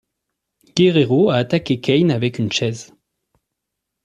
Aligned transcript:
Guerrero 0.75 1.29
a 1.29 1.35
attaqué 1.37 1.79
Kane 1.79 2.09
avec 2.11 2.39
une 2.39 2.51
chaise. 2.51 2.91